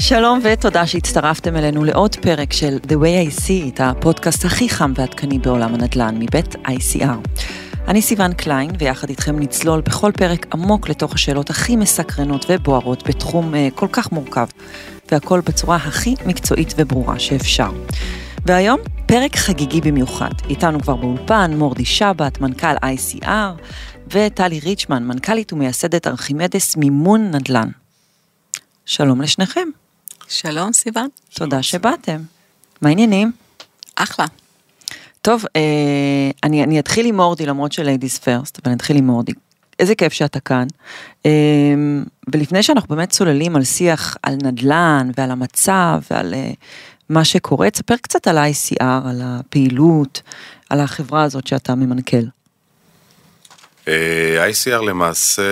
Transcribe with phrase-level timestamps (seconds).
[0.00, 4.92] שלום ותודה שהצטרפתם אלינו לעוד פרק של The Way I See, את הפודקאסט הכי חם
[4.96, 7.40] ועדכני בעולם הנדל"ן מבית ICR.
[7.88, 13.54] אני סיון קליין, ויחד איתכם נצלול בכל פרק עמוק לתוך השאלות הכי מסקרנות ובוערות בתחום
[13.54, 14.46] uh, כל כך מורכב,
[15.12, 17.70] והכל בצורה הכי מקצועית וברורה שאפשר.
[18.46, 20.30] והיום, פרק חגיגי במיוחד.
[20.48, 23.26] איתנו כבר באולפן מורדי שבת, מנכ"ל ICR,
[24.10, 27.68] וטלי ריצ'מן, מנכ"לית ומייסדת ארכימדס מימון נדל"ן.
[28.86, 29.68] שלום לשניכם.
[30.28, 31.08] שלום, סיוון.
[31.34, 32.20] תודה שבאתם.
[32.82, 33.32] מה העניינים?
[33.96, 34.26] אחלה.
[35.22, 39.32] טוב, אה, אני, אני אתחיל עם מורדי, למרות שליידיס פרסט, אבל אני אתחיל עם מורדי.
[39.78, 40.66] איזה כיף שאתה כאן.
[41.26, 41.30] אה,
[42.32, 46.50] ולפני שאנחנו באמת צוללים על שיח על נדל"ן ועל המצב ועל אה,
[47.08, 50.22] מה שקורה, תספר קצת על ה-ICR, על הפעילות,
[50.70, 52.26] על החברה הזאת שאתה ממנכ"ל.
[53.88, 55.42] אה, ICR למעשה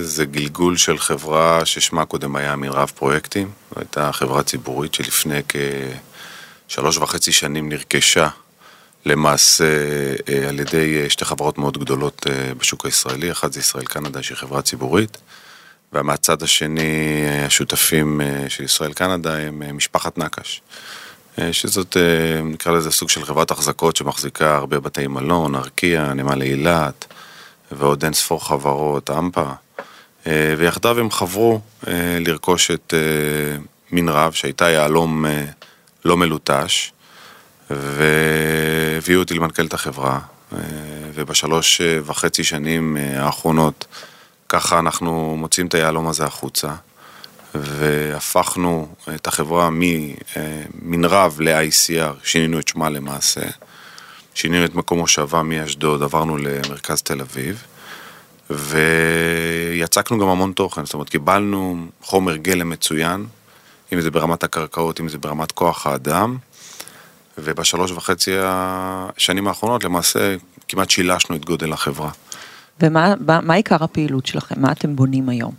[0.00, 5.40] זה גלגול של חברה ששמה קודם היה מרב פרויקטים, זו הייתה חברה ציבורית שלפני
[6.68, 8.28] כשלוש וחצי שנים נרכשה
[9.06, 9.64] למעשה
[10.28, 12.26] אה, על ידי אה, שתי חברות מאוד גדולות
[12.58, 15.18] בשוק הישראלי, אחת זה ישראל קנדה שהיא חברה ציבורית,
[15.94, 20.62] ומהצד השני השותפים של ישראל קנדה הם משפחת נקש.
[21.52, 21.96] שזאת
[22.44, 27.06] נקרא לזה סוג של חברת החזקות שמחזיקה הרבה בתי מלון, ארקיע, נמל אילת,
[27.72, 29.50] ועוד אין ספור חברות, אמפה,
[30.26, 33.58] אה, ויחדיו הם חברו אה, לרכוש את אה,
[33.90, 35.24] מנרב, שהייתה יהלום
[36.04, 36.92] לא מלוטש,
[37.70, 40.18] והביאו אותי למנכ"ל את החברה,
[41.14, 43.86] ובשלוש וחצי שנים האחרונות
[44.48, 46.74] ככה אנחנו מוצאים את היהלום הזה החוצה,
[47.54, 49.68] והפכנו את החברה
[50.82, 53.40] ממנרב ל-ICR, שינינו את שמה למעשה.
[54.34, 57.62] שינינו את מקום מושבה מאשדוד, עברנו למרכז תל אביב,
[58.50, 63.26] ויצקנו גם המון תוכן, זאת אומרת, קיבלנו חומר גלם מצוין,
[63.92, 66.36] אם זה ברמת הקרקעות, אם זה ברמת כוח האדם,
[67.38, 70.36] ובשלוש וחצי השנים האחרונות למעשה
[70.68, 72.10] כמעט שילשנו את גודל החברה.
[72.80, 74.60] ומה מה עיקר הפעילות שלכם?
[74.60, 75.52] מה אתם בונים היום?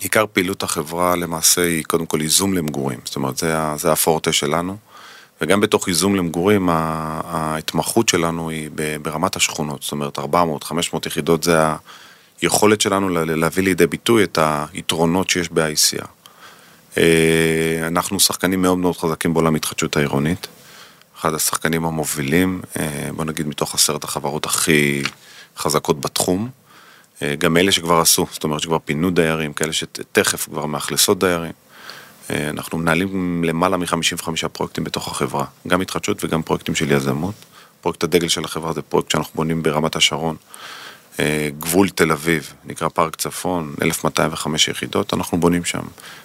[0.00, 4.76] עיקר פעילות החברה למעשה היא קודם כל ייזום למגורים, זאת אומרת זה, זה הפורטה שלנו.
[5.40, 8.70] וגם בתוך ייזום למגורים, ההתמחות שלנו היא
[9.02, 10.22] ברמת השכונות, זאת אומרת 400-500
[11.06, 11.58] יחידות זה
[12.40, 14.38] היכולת שלנו להביא לידי ביטוי את
[14.72, 16.06] היתרונות שיש ב-ICR.
[16.98, 20.46] אה, אנחנו שחקנים מאוד מאוד חזקים בעולם התחדשות העירונית,
[21.18, 25.02] אחד השחקנים המובילים, אה, בוא נגיד מתוך עשרת החברות הכי
[25.58, 26.48] חזקות בתחום,
[27.22, 31.52] אה, גם אלה שכבר עשו, זאת אומרת שכבר פינו דיירים, כאלה שתכף כבר מאכלסות דיירים.
[32.30, 37.34] אה, אנחנו מנהלים למעלה מ-55 פרויקטים בתוך החברה, גם התחדשות וגם פרויקטים של יזמות.
[37.80, 40.36] פרויקט הדגל של החברה זה פרויקט שאנחנו בונים ברמת השרון,
[41.20, 45.82] אה, גבול תל אביב, נקרא פארק צפון, 1205 יחידות, אנחנו בונים שם.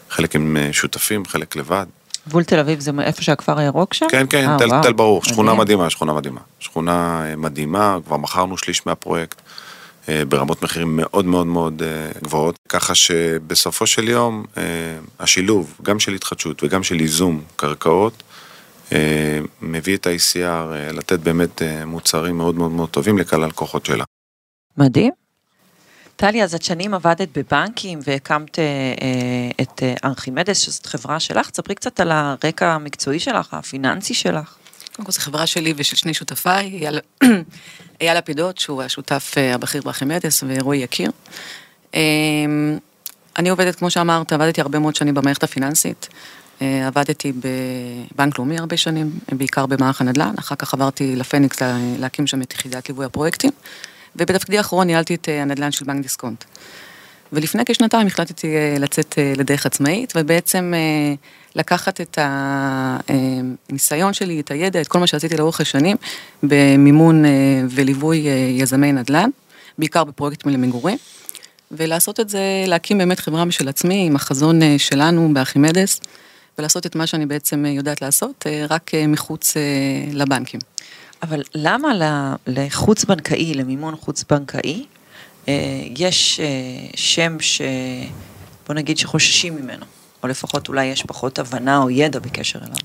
[0.09, 1.85] חלק עם שותפים, חלק לבד.
[2.27, 4.05] גבול תל אביב זה איפה שהכפר הירוק שם?
[4.09, 6.39] כן, כן, תל, תל ברור, שכונה מדהימה, שכונה מדהימה.
[6.59, 9.41] שכונה מדהימה, כבר מכרנו שליש מהפרויקט.
[10.09, 14.63] אה, ברמות מחירים מאוד מאוד מאוד אה, גבוהות, ככה שבסופו של יום אה,
[15.19, 18.23] השילוב גם של התחדשות וגם של ייזום קרקעות
[19.61, 24.03] מביא את ה-ICR לתת באמת מוצרים מאוד מאוד מאוד טובים לקהל הלקוחות שלה.
[24.77, 25.22] מדהים.
[26.15, 28.59] טלי, אז את שנים עבדת בבנקים והקמת
[29.61, 34.55] את ארכימדס, שזאת חברה שלך, תספרי קצת על הרקע המקצועי שלך, הפיננסי שלך.
[34.95, 36.87] קודם כל זו חברה שלי ושל שני שותפיי,
[38.01, 41.11] אייל לפידות, שהוא השותף אה, הבכיר בארכימדס, ורועי יקיר.
[41.93, 42.77] אמ,
[43.37, 46.09] אני עובדת, כמו שאמרת, עבדתי הרבה מאוד שנים במערכת הפיננסית.
[46.61, 51.61] אה, עבדתי בבנק לאומי הרבה שנים, בעיקר במערך הנדל"ן, אחר כך עברתי לפניקס
[51.99, 53.51] להקים שם את יחידת ליווי הפרויקטים,
[54.15, 56.43] ובתפקידי האחרון ניהלתי את אה, הנדל"ן של בנק דיסקונט.
[57.33, 58.47] ולפני כשנתיים החלטתי
[58.79, 60.73] לצאת לדרך עצמאית, ובעצם
[61.55, 62.17] לקחת את
[63.69, 65.97] הניסיון שלי, את הידע, את כל מה שעשיתי לאורך השנים
[66.43, 67.31] במימון אה,
[67.69, 69.29] וליווי אה, יזמי נדל"ן,
[69.77, 70.97] בעיקר בפרויקטים למגורים,
[71.71, 76.01] ולעשות את זה, להקים באמת חברה משל עצמי עם החזון אה, שלנו בארכימדס,
[76.57, 79.53] ולעשות את מה שאני בעצם יודעת לעשות, רק מחוץ
[80.11, 80.59] לבנקים.
[81.23, 81.89] אבל למה
[82.47, 84.85] לחוץ בנקאי, למימון חוץ בנקאי,
[85.97, 86.39] יש
[86.95, 87.61] שם ש...
[88.67, 89.85] בוא נגיד שחוששים ממנו?
[90.23, 92.75] או לפחות אולי יש פחות הבנה או ידע בקשר אליו.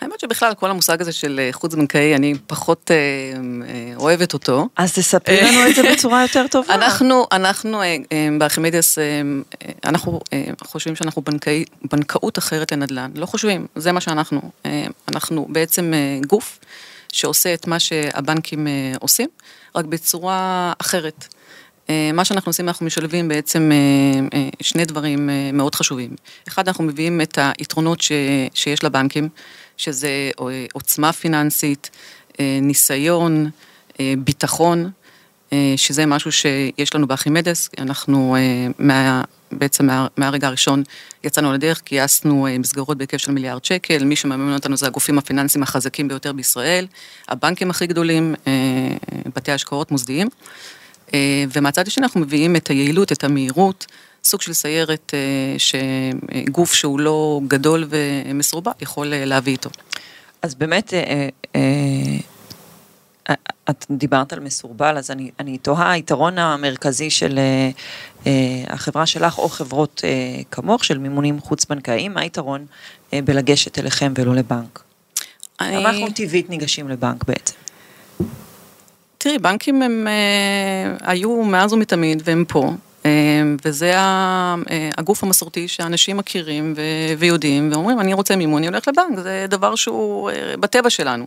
[0.00, 4.68] האמת שבכלל כל המושג הזה של אה, חוץ בנקאי, אני פחות אה, אה, אוהבת אותו.
[4.76, 6.74] אז תספרי לנו את זה בצורה יותר טובה.
[6.84, 13.10] אנחנו, אנחנו אה, אה, בארכימדס, אה, אה, אנחנו אה, חושבים שאנחנו בנקאי, בנקאות אחרת לנדל"ן.
[13.14, 14.40] לא חושבים, זה מה שאנחנו.
[14.66, 16.58] אה, אנחנו בעצם אה, גוף
[17.14, 18.66] שעושה את מה שהבנקים
[19.00, 19.28] עושים,
[19.76, 21.28] רק בצורה אחרת.
[21.88, 23.70] מה שאנחנו עושים, אנחנו משלבים בעצם
[24.62, 26.10] שני דברים מאוד חשובים.
[26.48, 28.12] אחד, אנחנו מביאים את היתרונות ש,
[28.54, 29.28] שיש לבנקים,
[29.76, 30.30] שזה
[30.72, 31.90] עוצמה פיננסית,
[32.40, 33.50] ניסיון,
[34.18, 34.90] ביטחון,
[35.76, 38.36] שזה משהו שיש לנו באחימדס, אנחנו
[38.78, 39.22] מה,
[39.58, 40.82] בעצם מה, מהרגע הראשון
[41.24, 46.08] יצאנו לדרך, גייסנו מסגרות בהיקף של מיליארד שקל, מי שמממן אותנו זה הגופים הפיננסיים החזקים
[46.08, 46.86] ביותר בישראל,
[47.28, 48.34] הבנקים הכי גדולים,
[49.34, 50.28] בתי השקעות מוסדיים.
[51.14, 53.86] אה, ומהצד השני אנחנו מביאים את היעילות, את המהירות,
[54.24, 59.70] סוג של סיירת אה, שגוף שהוא לא גדול ומסורבל יכול אה, להביא איתו.
[60.42, 60.92] אז באמת,
[63.70, 67.38] את דיברת על מסורבל, אז אני, אני תוהה, היתרון המרכזי של
[68.66, 70.02] החברה שלך או חברות
[70.50, 72.66] כמוך, של מימונים חוץ-בנקאיים, מה היתרון
[73.12, 74.82] בלגשת אליכם ולא לבנק?
[75.60, 75.76] אני...
[75.76, 77.54] למה אנחנו טבעית ניגשים לבנק בעצם?
[79.18, 82.70] תראי, בנקים הם אה, היו מאז ומתמיד והם פה,
[83.06, 83.10] אה,
[83.64, 86.80] וזה ה, אה, הגוף המסורתי שאנשים מכירים ו,
[87.18, 91.26] ויודעים, ואומרים, אני רוצה מימון, אני הולך לבנק, זה דבר שהוא אה, בטבע שלנו.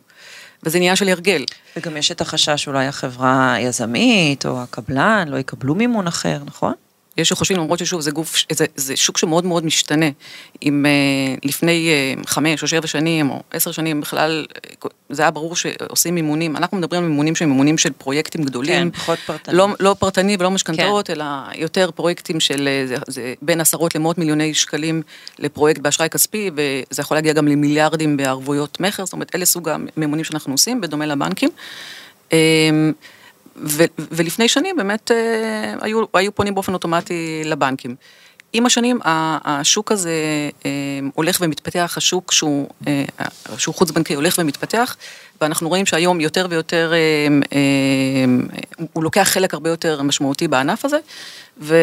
[0.64, 1.46] וזה עניין של הרגל.
[1.78, 6.74] וגם יש את החשש אולי החברה היזמית או הקבלן לא יקבלו מימון אחר, נכון?
[7.18, 10.06] יש שחושבים, למרות ששוב, זה גוף, זה, זה שוק שמאוד מאוד משתנה.
[10.64, 14.46] אם uh, לפני uh, חמש או שבע שנים או עשר שנים בכלל,
[14.84, 18.92] uh, זה היה ברור שעושים מימונים, אנחנו מדברים על מימונים שהם מימונים של פרויקטים גדולים.
[18.92, 19.56] כן, פחות פרטני.
[19.56, 21.14] לא, לא פרטני ולא משכנתאות, כן.
[21.14, 21.26] אלא
[21.56, 25.02] יותר פרויקטים של, זה, זה בין עשרות למאות מיליוני שקלים
[25.40, 30.26] לפרויקט באשראי כספי, וזה יכול להגיע גם למיליארדים בערבויות מכר, זאת אומרת, אלה סוג המימונים
[30.26, 31.50] שאנחנו עושים, בדומה לבנקים.
[33.64, 37.96] ו, ולפני שנים באמת אה, היו, היו פונים באופן אוטומטי לבנקים.
[38.54, 40.12] עם השנים השוק הזה
[40.66, 40.70] אה,
[41.14, 43.04] הולך ומתפתח, השוק שהוא, אה,
[43.58, 44.96] שהוא חוץ בנקי הולך ומתפתח,
[45.42, 46.94] ואנחנו רואים שהיום יותר ויותר,
[48.94, 50.98] הוא לוקח חלק הרבה יותר משמעותי בענף הזה,
[51.62, 51.76] ו,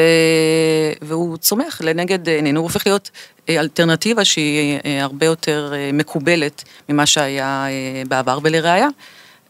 [1.03, 3.11] והוא צומח לנגד עינינו, הוא הופך להיות
[3.49, 7.67] אלטרנטיבה שהיא הרבה יותר מקובלת ממה שהיה
[8.09, 8.89] בעבר, ולראיה.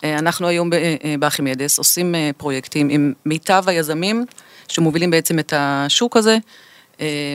[0.04, 4.24] אה, אנחנו היום אה, באחימדס עושים אה, פרויקטים עם מיטב היזמים
[4.68, 6.38] שמובילים בעצם את השוק הזה.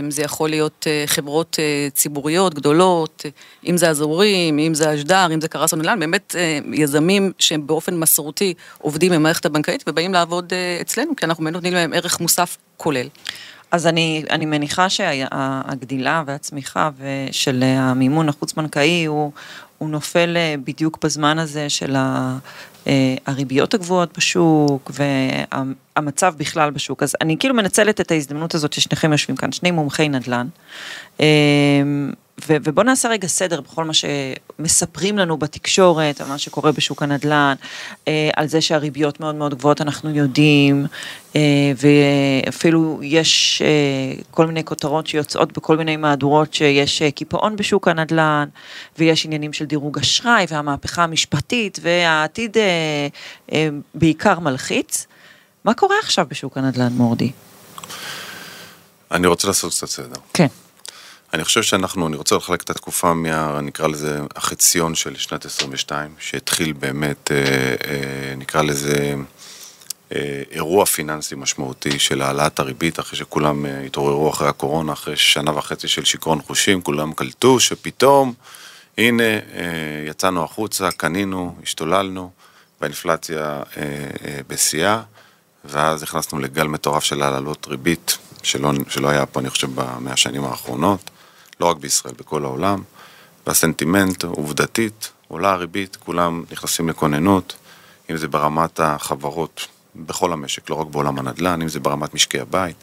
[0.09, 1.59] זה יכול להיות חברות
[1.93, 3.25] ציבוריות גדולות,
[3.67, 6.35] אם זה אזורים, אם זה אשדר, אם זה קרס נדל"ן, באמת
[6.73, 11.93] יזמים שהם באופן מסורתי עובדים במערכת הבנקאית ובאים לעבוד אצלנו, כי אנחנו באמת נותנים להם
[11.93, 13.07] ערך מוסף כולל.
[13.71, 16.89] אז אני, אני מניחה שהגדילה והצמיחה
[17.31, 19.31] של המימון החוץ-בנקאי הוא,
[19.77, 22.35] הוא נופל אה, בדיוק בזמן הזה של אה,
[23.25, 24.91] הריביות הגבוהות בשוק
[25.95, 27.03] והמצב בכלל בשוק.
[27.03, 30.47] אז אני כאילו מנצלת את ההזדמנות הזאת ששניכם יושבים כאן, שני מומחי נדל"ן.
[32.49, 37.55] אה, ובואו נעשה רגע סדר בכל מה שמספרים לנו בתקשורת, על מה שקורה בשוק הנדל"ן,
[38.07, 40.85] אה, על זה שהריביות מאוד מאוד גבוהות אנחנו יודעים,
[41.35, 41.41] אה,
[42.45, 48.47] ואפילו יש אה, כל מיני כותרות שיוצאות בכל מיני מהדורות שיש קיפאון בשוק הנדל"ן,
[48.97, 52.57] ויש עניינים של דירוג אשראי והמהפכה המשפטית, והעתיד
[53.95, 55.07] בעיקר מלחיץ.
[55.65, 57.31] מה קורה עכשיו בשוק הנדל"ן, מורדי?
[59.11, 60.15] אני רוצה לעשות קצת סדר.
[60.33, 60.47] כן.
[61.33, 66.13] אני חושב שאנחנו, אני רוצה לחלק את התקופה מה, נקרא לזה, החציון של שנת 22,
[66.19, 69.15] שהתחיל באמת, אה, אה, נקרא לזה,
[70.15, 75.87] אה, אירוע פיננסי משמעותי של העלאת הריבית, אחרי שכולם התעוררו אחרי הקורונה, אחרי שנה וחצי
[75.87, 78.33] של שיכרון חושים, כולם קלטו שפתאום,
[78.97, 79.23] הנה,
[80.07, 82.31] יצאנו החוצה, קנינו, השתוללנו,
[82.81, 83.61] והאינפלציה
[84.47, 85.01] בשיאה,
[85.65, 88.17] ואז נכנסנו לגל מטורף של העללות ריבית.
[88.43, 91.09] שלא, שלא היה פה, אני חושב, במאה השנים האחרונות.
[91.59, 92.83] לא רק בישראל, בכל העולם,
[93.47, 97.55] והסנטימנט עובדתית, עולה הריבית, כולם נכנסים לכוננות,
[98.11, 102.75] אם זה ברמת החברות בכל המשק, לא רק בעולם הנדל"ן, אם זה ברמת משקי הבית,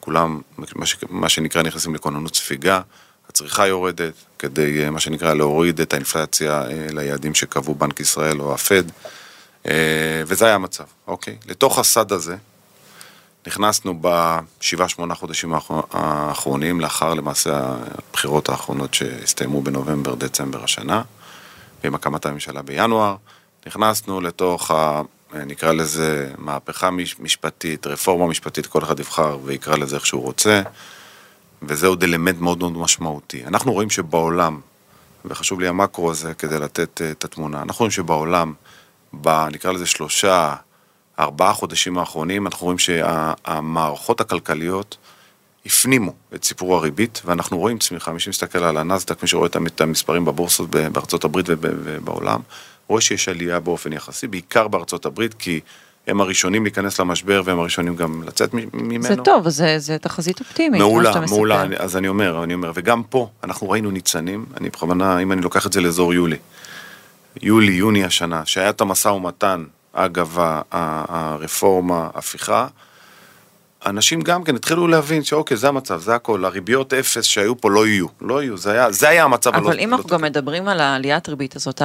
[0.00, 0.40] כולם,
[0.76, 2.80] מה, ש, מה שנקרא, נכנסים לכוננות ספיגה,
[3.28, 8.82] הצריכה יורדת, כדי, מה שנקרא, להוריד את האינפלציה אה, ליעדים שקבעו בנק ישראל או הפד,
[9.66, 11.36] אה, וזה היה המצב, אוקיי?
[11.46, 12.36] לתוך הסד הזה,
[13.46, 15.54] נכנסנו בשבעה שמונה חודשים
[15.92, 17.76] האחרונים, לאחר למעשה
[18.10, 21.02] הבחירות האחרונות שהסתיימו בנובמבר, דצמבר השנה,
[21.84, 23.16] ועם הקמת הממשלה בינואר,
[23.66, 25.02] נכנסנו לתוך, ה,
[25.34, 30.62] נקרא לזה, מהפכה משפטית, רפורמה משפטית, כל אחד יבחר ויקרא לזה איך שהוא רוצה,
[31.62, 33.44] וזה עוד אלמנט מאוד מאוד משמעותי.
[33.46, 34.60] אנחנו רואים שבעולם,
[35.24, 38.52] וחשוב לי המקרו הזה כדי לתת את התמונה, אנחנו רואים שבעולם,
[39.20, 40.54] ב, נקרא לזה שלושה,
[41.20, 44.96] הארבעה חודשים האחרונים, אנחנו רואים שהמערכות הכלכליות
[45.66, 50.24] הפנימו את סיפור הריבית, ואנחנו רואים צמיחה, מי שמסתכל על הנסדק, מי שרואה את המספרים
[50.24, 52.40] בבורסות בארצות הברית ובעולם,
[52.88, 55.60] רואה שיש עלייה באופן יחסי, בעיקר בארצות הברית, כי
[56.06, 59.02] הם הראשונים להיכנס למשבר והם הראשונים גם לצאת ממנו.
[59.02, 61.64] זה טוב, זה, זה תחזית אופטימית, מעולה, מעולה.
[61.78, 65.66] אז אני אומר, אני אומר, וגם פה אנחנו ראינו ניצנים, אני בכוונה, אם אני לוקח
[65.66, 66.36] את זה לאזור יולי,
[67.42, 70.36] יולי, יוני השנה, שהיה את המשא ומתן, אגב
[71.10, 72.66] הרפורמה, הפיכה,
[73.86, 77.86] אנשים גם כן התחילו להבין שאוקיי, זה המצב, זה הכל, הריביות אפס שהיו פה לא
[77.86, 79.54] יהיו, לא יהיו, זה היה, זה היה המצב.
[79.54, 80.28] אבל הלא- אם לא אנחנו גם תקין.
[80.30, 81.82] מדברים על העליית ריבית הזאת,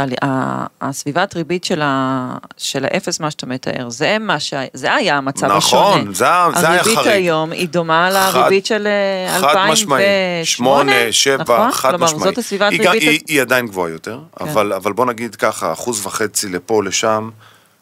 [0.81, 4.53] הסביבת ריבית של ה- של האפס, מה שאתה מתאר, זה מה ש...
[4.73, 5.81] זה היה המצב השונה.
[5.81, 6.25] נכון, זה זה
[6.69, 7.07] היה הריבית חריג.
[7.07, 10.03] היום היא דומה חד- לריבית של אה, חד 2008, משמעי,
[10.45, 11.71] שמונה, שבע, נכון?
[11.71, 12.23] חד כלומר, משמעי.
[12.23, 13.09] זאת הסביבת היא, גם- ריבית...
[13.09, 14.45] היא, היא עדיין גבוהה יותר, כן.
[14.47, 17.29] אבל, אבל בוא נגיד ככה, אחוז וחצי לפה, לשם,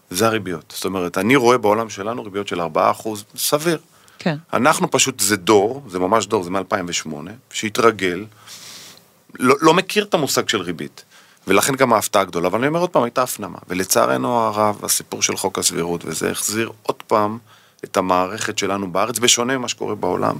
[0.10, 0.74] זה הריביות.
[0.75, 3.77] זאת אומרת, אני רואה בעולם שלנו ריביות של 4 אחוז, סביר.
[4.19, 4.38] כן.
[4.53, 7.10] אנחנו פשוט, זה דור, זה ממש דור, זה מ-2008,
[7.53, 8.25] שהתרגל,
[9.39, 11.03] לא, לא מכיר את המושג של ריבית.
[11.48, 13.57] ולכן גם ההפתעה הגדולה, אבל אני אומר עוד פעם, הייתה הפנמה.
[13.67, 17.38] ולצערנו הרב, הסיפור של חוק הסבירות, וזה החזיר עוד פעם
[17.83, 20.36] את המערכת שלנו בארץ, בשונה ממה שקורה בעולם,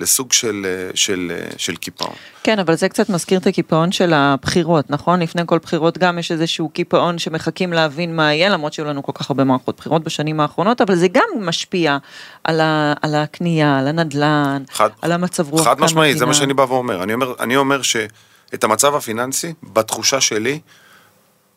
[0.00, 2.14] לסוג של, אה, של, אה, של קיפאון.
[2.42, 5.20] כן, אבל זה קצת מזכיר את הקיפאון של הבחירות, נכון?
[5.20, 9.12] לפני כל בחירות גם יש איזשהו קיפאון שמחכים להבין מה יהיה, למרות שהיו לנו כל
[9.14, 11.98] כך הרבה מערכות בחירות בשנים האחרונות, אבל זה גם משפיע
[12.44, 16.34] על, ה, על הקנייה, על הנדל"ן, חד, על המצב רוח חד משמעית, זה מה.
[16.34, 17.02] שאני בא ואומר.
[17.02, 20.60] אני אומר, אני אומר שאת המצב הפיננסי, בתחושה שלי,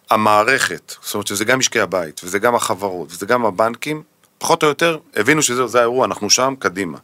[0.10, 4.04] המערכת, זאת אומרת שזה גם משקי הבית, וזה גם החברות, וזה גם הבנקים,
[4.38, 6.98] פחות או יותר הבינו שזהו, זה האירוע, אנחנו שם, קדימה.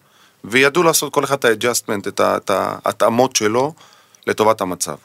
[0.43, 3.74] וידעו לעשות כל אחד את ה adjustment, את ההתאמות שלו
[4.27, 4.96] לטובת המצב.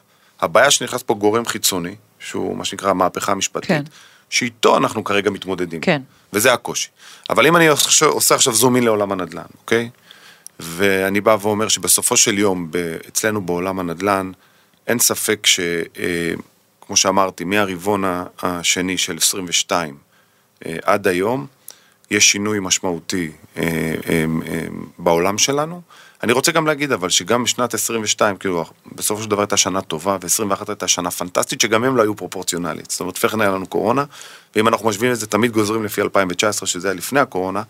[0.41, 3.83] הבעיה שנכנס פה גורם חיצוני, שהוא מה שנקרא המהפכה המשפטית, כן.
[4.29, 5.81] שאיתו אנחנו כרגע מתמודדים.
[5.81, 6.01] כן.
[6.33, 6.89] וזה הקושי.
[7.29, 9.89] אבל אם אני עושה עושה עכשיו zoom in לעולם הנדל"ן, אוקיי?
[10.59, 12.71] ואני בא ואומר שבסופו של יום,
[13.07, 14.31] אצלנו בעולם הנדל"ן,
[14.87, 15.59] אין ספק ש...
[15.99, 16.33] אה,
[16.81, 18.03] כמו שאמרתי, מהרבעון
[18.41, 19.97] השני של 22
[20.65, 21.47] אה, עד היום,
[22.11, 23.63] יש שינוי משמעותי אה,
[24.09, 24.65] אה, אה,
[24.97, 25.81] בעולם שלנו.
[26.23, 30.17] אני רוצה גם להגיד אבל שגם בשנת 22, כאילו, בסופו של דבר הייתה שנה טובה,
[30.21, 32.91] ו-21 הייתה שנה פנטסטית, שגם הם לא היו פרופורציונלית.
[32.91, 34.03] זאת אומרת, לפני היה לנו קורונה,
[34.55, 37.61] ואם אנחנו משווים את זה, תמיד גוזרים לפי 2019, שזה היה לפני הקורונה,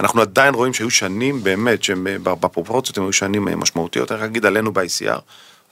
[0.00, 4.12] אנחנו עדיין רואים שהיו שנים באמת, שהם אה, בפרופורציות הם היו שנים משמעותיות.
[4.12, 5.20] אני רק אגיד עלינו ב-ICR,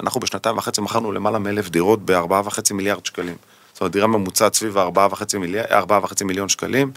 [0.02, 3.36] אנחנו בשנתיים וחצי מכרנו למעלה מאלף דירות ב-4.5 מיליארד שקלים.
[3.72, 6.90] זאת אומרת, דירה ממוצעת סביב ה-4.5 מיליארד, 4.5 מיליון שקלים.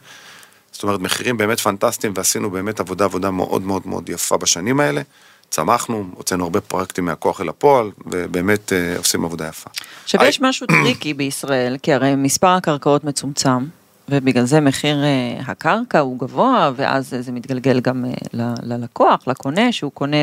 [0.74, 5.02] זאת אומרת, מחירים באמת פנטסטיים, ועשינו באמת עבודה, עבודה מאוד מאוד מאוד יפה בשנים האלה.
[5.50, 9.70] צמחנו, הוצאנו הרבה פרויקטים מהכוח אל הפועל, ובאמת אה, עושים עבודה יפה.
[10.04, 10.30] עכשיו היי.
[10.30, 13.66] יש משהו tricky בישראל, כי הרי מספר הקרקעות מצומצם,
[14.10, 19.72] ובגלל זה מחיר אה, הקרקע הוא גבוה, ואז זה מתגלגל גם אה, ל- ללקוח, לקונה,
[19.72, 20.18] שהוא קונה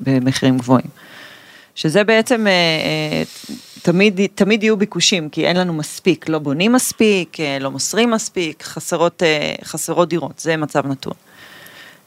[0.00, 0.86] במחירים גבוהים.
[1.74, 3.22] שזה בעצם, אה, אה,
[3.82, 8.62] תמיד, תמיד יהיו ביקושים, כי אין לנו מספיק, לא בונים מספיק, אה, לא מוסרים מספיק,
[8.62, 11.12] חסרות, אה, חסרות דירות, זה מצב נתון.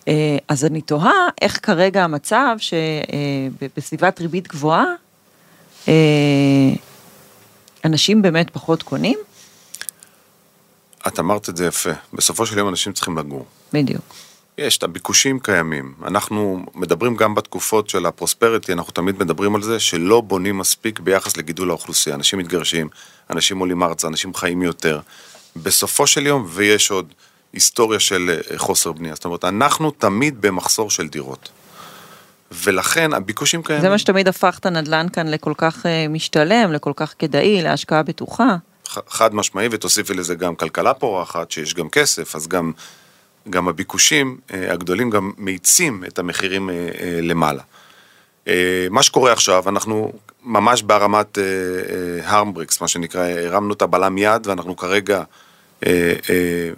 [0.08, 4.86] אה, אז אני תוהה איך כרגע המצב שבסביבת ריבית גבוהה,
[7.86, 9.20] אנשים באמת פחות קונים?
[11.08, 13.46] את אמרת את זה יפה, בסופו של יום אנשים צריכים לגור.
[13.74, 14.15] בדיוק.
[14.57, 15.93] יש, את הביקושים קיימים.
[16.05, 21.38] אנחנו מדברים גם בתקופות של הפרוספריטי, אנחנו תמיד מדברים על זה שלא בונים מספיק ביחס
[21.38, 22.15] לגידול האוכלוסייה.
[22.15, 22.89] אנשים מתגרשים,
[23.29, 25.00] אנשים עולים ארצה, אנשים חיים יותר.
[25.55, 27.13] בסופו של יום, ויש עוד
[27.53, 29.15] היסטוריה של אה, חוסר בנייה.
[29.15, 31.50] זאת אומרת, אנחנו תמיד במחסור של דירות.
[32.51, 33.81] ולכן הביקושים קיימים.
[33.81, 38.03] זה מה שתמיד הפך את הנדל"ן כאן לכל כך אה, משתלם, לכל כך כדאי, להשקעה
[38.03, 38.55] בטוחה.
[39.09, 42.71] חד משמעי, ותוסיפי לזה גם כלכלה פורחת, שיש גם כסף, אז גם,
[43.49, 47.61] גם הביקושים אה, הגדולים גם מאיצים את המחירים אה, אה, למעלה.
[48.89, 51.37] מה שקורה עכשיו, אנחנו ממש בהרמת
[52.23, 55.23] הרמבריקס, מה שנקרא, הרמנו את הבלם יד, ואנחנו כרגע,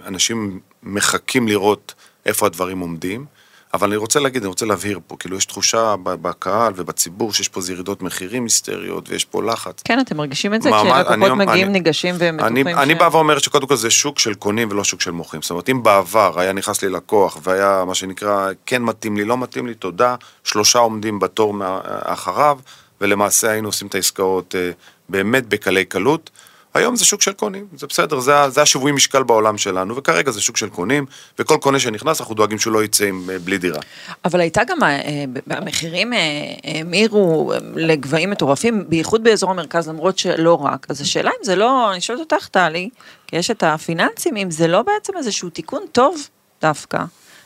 [0.06, 1.94] אנשים מחכים לראות
[2.26, 3.26] איפה הדברים עומדים.
[3.74, 7.60] אבל אני רוצה להגיד, אני רוצה להבהיר פה, כאילו יש תחושה בקהל ובציבור שיש פה
[7.60, 9.82] איזה ירידות מחירים היסטריות ויש פה לחץ.
[9.84, 12.98] כן, אתם מרגישים את זה כשלקוחות אני- מגיעים, אני- ניגשים והם אני, בטוחים אני ש-
[12.98, 15.42] בא ואומר שקודם כל זה שוק של קונים ולא שוק של מוכרים.
[15.42, 19.38] זאת אומרת, אם בעבר היה נכנס לי לקוח והיה מה שנקרא, כן מתאים לי, לא
[19.38, 21.56] מתאים לי, תודה, שלושה עומדים בתור
[22.04, 22.60] אחריו,
[23.02, 24.72] ולמעשה היינו עושים את העסקאות אה,
[25.10, 26.30] באמת בקלי קלות.
[26.78, 30.42] היום זה שוק של קונים, זה בסדר, זה, זה השיווי משקל בעולם שלנו, וכרגע זה
[30.42, 31.06] שוק של קונים,
[31.40, 33.80] וכל קונה שנכנס, אנחנו דואגים שהוא לא יצא עם, אה, בלי דירה.
[34.26, 36.20] אבל הייתה גם, אה, ב- המחירים אה,
[36.64, 40.86] האמירו אה, לגבהים מטורפים, בייחוד באזור המרכז, למרות שלא רק.
[40.90, 42.90] אז השאלה אם זה לא, אני שואלת אותך, טלי,
[43.28, 46.28] כי יש את הפיננסים, אם זה לא בעצם איזשהו תיקון טוב
[46.62, 46.98] דווקא,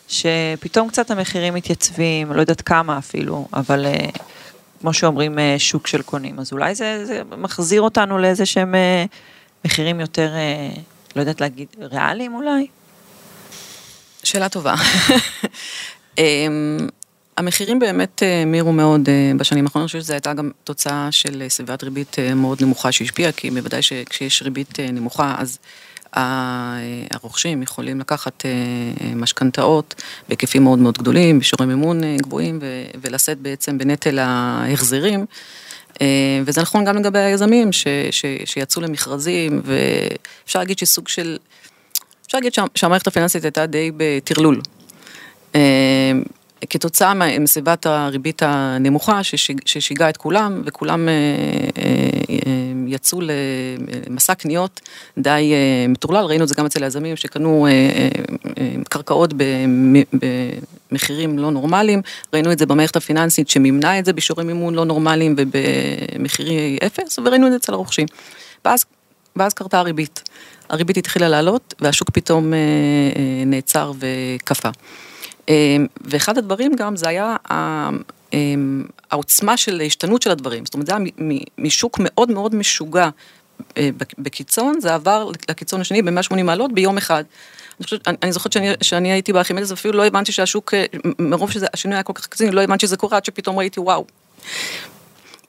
[0.08, 4.10] שפתאום קצת המחירים מתייצבים, לא יודעת כמה אפילו, אבל אה,
[4.82, 8.76] כמו שאומרים, אה, שוק של קונים, אז אולי זה, זה מחזיר אותנו לאיזה שהם...
[8.76, 9.06] אה,
[9.66, 10.70] מחירים יותר, אה,
[11.16, 12.68] לא יודעת להגיד, ריאליים אולי?
[14.24, 14.76] שאלה טובה.
[16.18, 16.88] אמ,
[17.38, 22.16] המחירים באמת האמירו מאוד בשנים האחרונות, אני חושבת שזו הייתה גם תוצאה של סביבת ריבית
[22.36, 25.60] מאוד נמוכה שהשפיעה, כי בוודאי שכשיש ריבית נמוכה, אז
[26.14, 28.46] הרוכשים יכולים לקחת
[29.16, 32.60] משכנתאות בהיקפים מאוד מאוד גדולים, בשיעורי מימון גבוהים,
[33.02, 35.26] ולשאת בעצם בנטל ההחזרים.
[36.46, 41.38] וזה נכון גם לגבי היזמים ש, ש, שיצאו למכרזים, ואפשר להגיד שסוג של,
[42.26, 44.62] אפשר להגיד שהמערכת הפיננסית הייתה די בטרלול.
[46.70, 49.24] כתוצאה מסביבת הריבית הנמוכה
[49.66, 51.14] ששיגעה את כולם, וכולם אה,
[51.78, 52.42] אה,
[52.88, 53.20] יצאו
[54.08, 54.82] למסע קניות
[55.18, 57.68] די אה, מטורלל, ראינו את זה גם אצל היזמים שקנו
[58.90, 59.34] קרקעות
[60.92, 62.02] במחירים לא נורמליים,
[62.34, 67.48] ראינו את זה במערכת הפיננסית שמימנה את זה בשיעורי מימון לא נורמליים ובמחירי אפס, וראינו
[67.48, 68.08] את זה אצל הרוכשים.
[68.66, 68.86] ואז,
[69.36, 70.30] ואז קרתה הריבית.
[70.70, 72.54] הריבית התחילה לעלות והשוק פתאום
[73.46, 74.70] נעצר וקפא.
[75.50, 77.36] אמ, ואחד הדברים גם זה היה
[78.34, 81.06] אמ, העוצמה של ההשתנות של הדברים, זאת אומרת זה היה
[81.58, 83.10] משוק מאוד מאוד משוגע
[83.78, 87.24] אה, בקיצון, זה עבר לקיצון השני ב-180 מעלות ביום אחד.
[87.80, 90.86] אני חושבת, אני זוכרת שאני, שאני הייתי בארכימדס ואפילו לא הבנתי שהשוק, אה,
[91.20, 94.06] מרוב שהשינוי היה כל כך קיצוני, לא הבנתי שזה קורה עד שפתאום ראיתי וואו.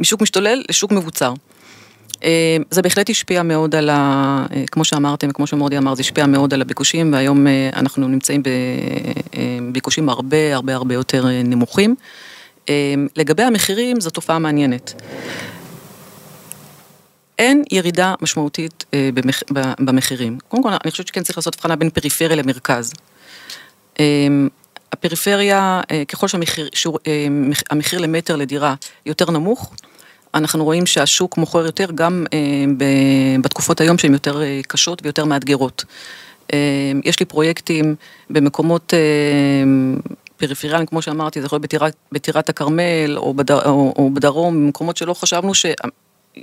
[0.00, 1.32] משוק משתולל לשוק מבוצר.
[2.24, 4.46] אה, זה בהחלט השפיע מאוד על ה...
[4.54, 8.42] אה, כמו שאמרתם, כמו שמורדי אמר, זה השפיע מאוד על הביקושים, והיום אה, אנחנו נמצאים
[9.70, 11.94] בביקושים הרבה הרבה הרבה יותר נמוכים.
[13.16, 15.02] לגבי המחירים, זו תופעה מעניינת.
[17.38, 19.42] אין ירידה משמעותית במח...
[19.78, 20.38] במחירים.
[20.48, 22.92] קודם כל, אני חושבת שכן צריך לעשות הבחנה בין פריפריה למרכז.
[24.92, 26.26] הפריפריה, ככל
[26.74, 28.74] שהמחיר למטר לדירה
[29.06, 29.74] יותר נמוך,
[30.34, 32.38] אנחנו רואים שהשוק מוכר יותר גם אה,
[33.40, 35.84] בתקופות היום שהן יותר אה, קשות ויותר מאתגרות.
[36.52, 36.58] אה,
[37.04, 37.94] יש לי פרויקטים
[38.30, 38.94] במקומות
[40.36, 45.14] פריפריאליים, כמו שאמרתי, זה יכול להיות בטירת הכרמל או, בדר, או, או בדרום, במקומות שלא
[45.14, 45.66] חשבנו ש...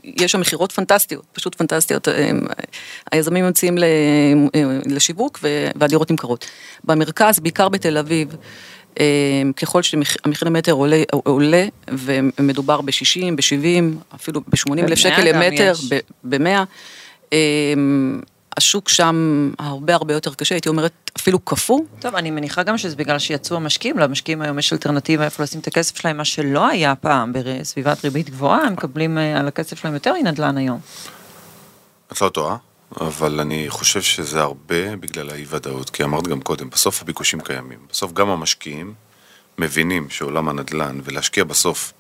[0.03, 2.07] יש שם מכירות פנטסטיות, פשוט פנטסטיות,
[3.11, 3.77] היזמים מציעים
[4.85, 5.39] לשיווק
[5.75, 6.45] והדירות נמכרות.
[6.83, 8.35] במרכז, בעיקר בתל אביב,
[9.55, 15.73] ככל שהמחיר למטר עולה, עולה ומדובר ב-60, ב-70, אפילו ב-80 אלף שקל למטר,
[16.23, 16.65] ב-100,
[17.33, 18.21] אמ,
[18.57, 21.79] השוק שם הרבה הרבה יותר קשה, הייתי אומרת אפילו קפוא.
[21.99, 25.67] טוב, אני מניחה גם שזה בגלל שיצאו המשקיעים, למשקיעים היום יש אלטרנטיבה איפה לשים את
[25.67, 29.93] הכסף שלהם, מה שלא היה פעם בסביבת ריבית גבוהה, הם מקבלים אה, על הכסף שלהם
[29.93, 30.79] יותר מנדל"ן היום.
[32.12, 32.68] את לא טועה.
[33.02, 37.80] אבל אני חושב שזה הרבה בגלל האי ודאות, כי אמרת גם קודם, בסוף הביקושים קיימים.
[37.89, 38.93] בסוף גם המשקיעים
[39.58, 41.93] מבינים שעולם הנדל"ן, ולהשקיע בסוף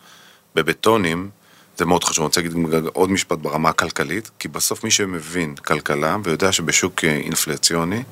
[0.55, 1.29] בבטונים,
[1.77, 2.23] זה מאוד חשוב.
[2.23, 8.03] אני רוצה להגיד עוד משפט ברמה הכלכלית, כי בסוף מי שמבין כלכלה ויודע שבשוק אינפלציוני,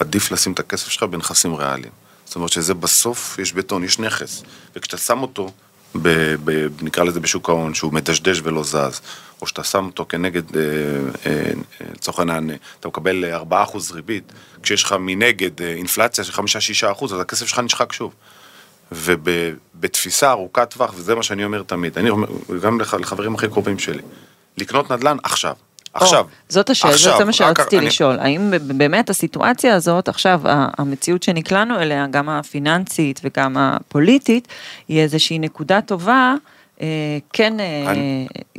[0.00, 1.92] עדיף לשים את הכסף שלך בנכסים ריאליים.
[2.24, 4.42] זאת אומרת שזה בסוף, יש בטון, יש נכס,
[4.76, 5.52] וכשאתה שם אותו
[6.02, 9.00] ב, ב, נקרא לזה בשוק ההון, שהוא מדשדש ולא זז,
[9.42, 10.62] או שאתה שם אותו כנגד, אה,
[11.26, 11.50] אה,
[11.92, 17.46] לצורך העניין, אתה מקבל 4% ריבית, כשיש לך מנגד אה, אינפלציה של 5-6%, אז הכסף
[17.46, 18.14] שלך נשחק שוב.
[18.92, 22.28] ובתפיסה ארוכת טווח, וזה מה שאני אומר תמיד, אני אומר,
[22.62, 24.02] גם לחברים הכי קרובים שלי,
[24.58, 25.54] לקנות נדל"ן עכשיו.
[25.94, 26.26] עכשיו.
[26.48, 28.18] זאת השאלה, זה מה שרציתי לשאול.
[28.18, 30.40] האם באמת הסיטואציה הזאת, עכשיו,
[30.78, 34.48] המציאות שנקלענו אליה, גם הפיננסית וגם הפוליטית,
[34.88, 36.34] היא איזושהי נקודה טובה.
[36.80, 36.86] אה,
[37.32, 37.92] כן, אה,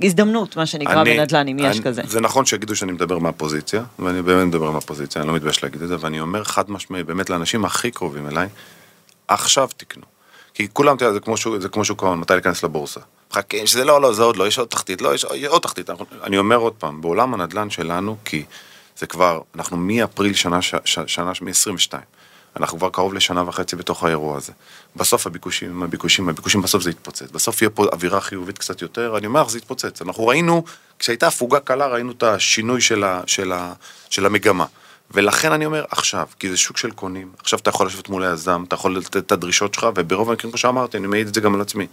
[0.03, 2.01] הזדמנות, מה שנקרא בנדל"ן, אם יש כזה.
[2.05, 5.87] זה נכון שיגידו שאני מדבר מהפוזיציה, ואני באמת מדבר מהפוזיציה, אני לא מתבייש להגיד את
[5.87, 8.47] זה, ואני אומר חד משמעי, באמת לאנשים הכי קרובים אליי,
[9.27, 10.03] עכשיו תקנו.
[10.53, 11.19] כי כולם, אתה יודע,
[11.59, 12.99] זה כמו שוק ההון, מתי להיכנס לבורסה.
[13.37, 15.89] מחכים שזה לא, לא, זה עוד לא, יש עוד תחתית, לא, יש עוד תחתית.
[16.23, 18.43] אני אומר עוד פעם, בעולם הנדל"ן שלנו, כי
[18.97, 20.59] זה כבר, אנחנו מאפריל שנה,
[21.05, 21.93] שנה, מ-22,
[22.57, 24.51] אנחנו כבר קרוב לשנה וחצי בתוך האירוע הזה.
[24.95, 27.31] בסוף הביקושים, הביקושים, הביקושים בסוף זה יתפוצץ.
[27.31, 30.01] בסוף יהיה פה אווירה חיובית קצת יותר, אני אומר לך, זה יתפוצץ.
[30.01, 30.63] אנחנו ראינו,
[30.99, 33.73] כשהייתה הפוגה קלה, ראינו את השינוי של, ה, של, ה,
[34.09, 34.65] של המגמה.
[35.11, 38.63] ולכן אני אומר עכשיו, כי זה שוק של קונים, עכשיו אתה יכול לשבת מול היזם,
[38.67, 41.55] אתה יכול לתת את הדרישות שלך, וברוב המקרים, כמו שאמרתי, אני מעיד את זה גם
[41.55, 41.87] על עצמי.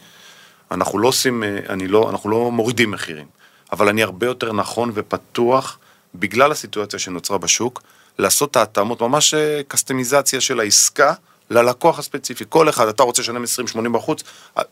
[0.74, 3.26] אנחנו לא עושים, אה, אני לא, אנחנו לא מורידים מחירים,
[3.72, 5.78] אבל אני הרבה יותר נכון ופתוח,
[6.14, 7.82] בגלל הסיטואציה שנוצרה בשוק,
[8.18, 9.34] לעשות את ההתאמות, ממש
[9.68, 11.12] קסטמיזציה של העסקה
[11.50, 12.44] ללקוח הספציפי.
[12.48, 14.22] כל אחד, אתה רוצה לשלם 20-80 בחוץ,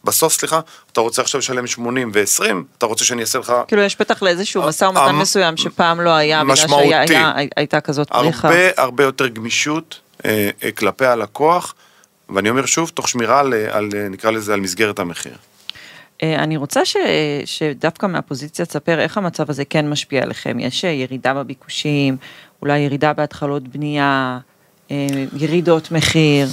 [0.05, 0.61] בסוף, סליחה,
[0.93, 2.45] אתה רוצה עכשיו לשלם 80 ו-20,
[2.79, 3.53] אתה רוצה שאני אעשה לך...
[3.69, 6.57] כאילו יש פתח לאיזשהו משא ומתן מסוים שפעם לא היה, בגלל
[7.07, 8.49] שהייתה כזאת פריחה.
[8.49, 11.75] הרבה הרבה יותר גמישות אה, אה, כלפי הלקוח,
[12.29, 15.37] ואני אומר שוב, תוך שמירה על, על, נקרא לזה, על מסגרת המחיר.
[16.23, 16.97] אה, אני רוצה ש,
[17.45, 20.59] שדווקא מהפוזיציה תספר איך המצב הזה כן משפיע עליכם.
[20.61, 22.17] יש אה, ירידה בביקושים,
[22.63, 24.39] אולי ירידה בהתחלות בנייה,
[24.91, 25.07] אה,
[25.37, 26.49] ירידות מחיר.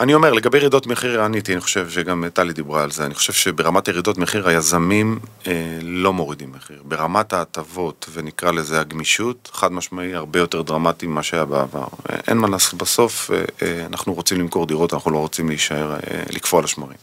[0.00, 3.32] אני אומר, לגבי ירידות מחיר עניתי, אני חושב שגם טלי דיברה על זה, אני חושב
[3.32, 6.82] שברמת ירידות מחיר היזמים אה, לא מורידים מחיר.
[6.84, 11.86] ברמת ההטבות, ונקרא לזה הגמישות, חד משמעי הרבה יותר דרמטי ממה שהיה בעבר.
[12.28, 16.22] אין מה לעשות, בסוף אה, אה, אנחנו רוצים למכור דירות, אנחנו לא רוצים להישאר, אה,
[16.30, 16.98] לקפוא על השמרים.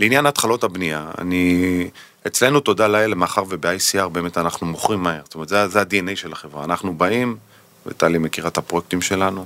[0.00, 1.88] לעניין התחלות הבנייה, אני...
[2.26, 6.32] אצלנו תודה לאל, מאחר וב-ICR באמת אנחנו מוכרים מהר, זאת אומרת, זה, זה ה-DNA של
[6.32, 6.64] החברה.
[6.64, 7.36] אנחנו באים,
[7.86, 9.44] וטלי מכירה את הפרויקטים שלנו,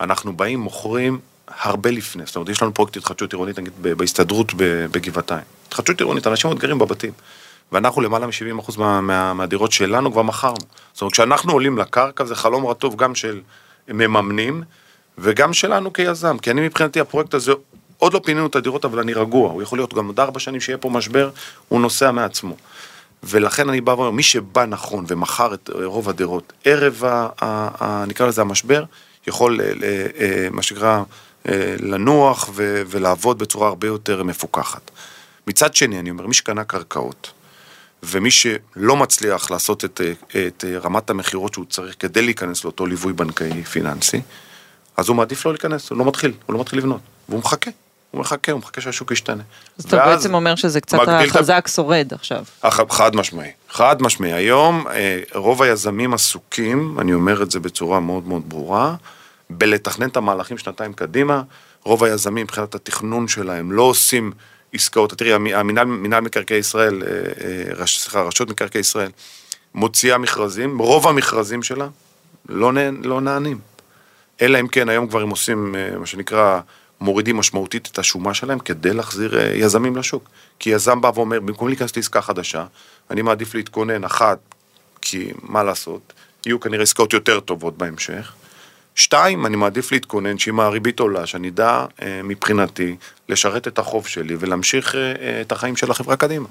[0.00, 4.52] אנחנו באים, מוכרים הרבה לפני, זאת אומרת, יש לנו פרויקט התחדשות עירונית, נגיד, בהסתדרות
[4.90, 5.44] בגבעתיים.
[5.68, 7.12] התחדשות עירונית, אנשים עוד גרים בבתים.
[7.72, 10.56] ואנחנו למעלה מ-70% מה, מה, מהדירות שלנו כבר מכרנו.
[10.92, 13.40] זאת אומרת, כשאנחנו עולים לקרקע זה חלום רטוב גם של
[13.88, 14.62] מממנים
[15.18, 16.38] וגם שלנו כיזם.
[16.38, 17.52] כי אני מבחינתי הפרויקט הזה,
[18.04, 19.50] עוד לא פינינו את הדירות, אבל אני רגוע.
[19.50, 21.30] הוא יכול להיות גם עוד ארבע שנים שיהיה פה משבר,
[21.68, 22.56] הוא נוסע מעצמו.
[23.22, 28.04] ולכן אני בא ואומר, מי שבא נכון ומכר את רוב הדירות ערב, ה, ה, ה,
[28.06, 28.84] נקרא לזה המשבר,
[29.26, 29.66] יכול, אה,
[30.20, 31.02] אה, מה שנקרא,
[31.48, 34.90] אה, לנוח ו- ולעבוד בצורה הרבה יותר מפוקחת.
[35.46, 37.30] מצד שני, אני אומר, מי שקנה קרקעות,
[38.02, 40.00] ומי שלא מצליח לעשות את,
[40.46, 44.20] את רמת המכירות שהוא צריך כדי להיכנס לאותו ליווי בנקאי פיננסי,
[44.96, 47.70] אז הוא מעדיף לא להיכנס, הוא לא מתחיל, הוא לא מתחיל לבנות, והוא מחכה.
[48.14, 49.42] הוא מחכה, הוא מחכה שהשוק ישתנה.
[49.78, 52.44] אז אתה בעצם אומר שזה קצת החזק שורד עכשיו.
[52.90, 54.32] חד משמעי, חד משמעי.
[54.32, 58.94] היום אה, רוב היזמים עסוקים, אני אומר את זה בצורה מאוד מאוד ברורה,
[59.50, 61.42] בלתכנן את המהלכים שנתיים קדימה.
[61.84, 64.32] רוב היזמים מבחינת התכנון שלהם לא עושים
[64.72, 65.12] עסקאות.
[65.12, 69.10] תראי, המינהל, מינהל מקרקעי ישראל, אה, אה, סליחה, רשות מקרקעי ישראל,
[69.74, 71.88] מוציאה מכרזים, רוב המכרזים שלה
[72.48, 72.72] לא,
[73.02, 73.58] לא נענים.
[74.42, 76.60] אלא אם כן, היום כבר הם עושים מה שנקרא,
[77.04, 80.28] מורידים משמעותית את השומה שלהם כדי להחזיר יזמים לשוק.
[80.58, 82.64] כי יזם בא ואומר, במקום להיכנס לעסקה חדשה,
[83.10, 84.38] אני מעדיף להתכונן, אחת,
[85.00, 86.12] כי מה לעשות,
[86.46, 88.32] יהיו כנראה עסקאות יותר טובות בהמשך.
[88.94, 92.96] שתיים, אני מעדיף להתכונן שאם הריבית עולה, שאני אדע אה, מבחינתי
[93.28, 96.48] לשרת את החוב שלי ולהמשיך אה, אה, את החיים של החברה קדימה.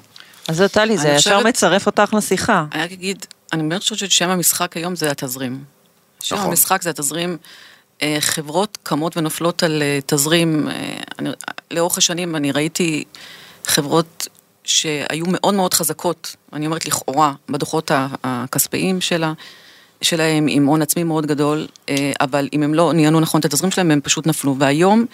[0.47, 1.45] אז זה טלי, זה ישר חושבת...
[1.45, 2.65] מצרף אותך לשיחה.
[2.71, 5.63] אני רק אגיד, אני באמת חושבת ששם המשחק היום זה התזרים.
[6.19, 6.47] שם נכון.
[6.47, 7.37] המשחק זה התזרים.
[8.19, 10.67] חברות קמות ונופלות על תזרים.
[11.19, 11.29] אני,
[11.71, 13.03] לאורך השנים אני ראיתי
[13.65, 14.27] חברות
[14.63, 17.91] שהיו מאוד מאוד חזקות, אני אומרת לכאורה, בדוחות
[18.23, 19.34] הכספיים שלה.
[20.03, 23.71] שלהם עם הון עצמי מאוד גדול, אה, אבל אם הם לא ניהלו נכון את התזרים
[23.71, 24.56] שלהם, הם פשוט נפלו.
[24.60, 25.06] והיום,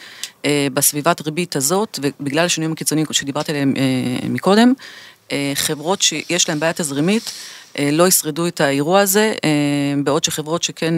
[0.45, 4.73] אה, בסביבת ריבית הזאת, ובגלל השינויים הקיצוניים שדיברתי עליהם אה, מקודם,
[5.55, 7.31] חברות שיש להן בעיה תזרימית,
[7.79, 9.33] לא ישרדו את האירוע הזה,
[10.03, 10.93] בעוד שחברות שכן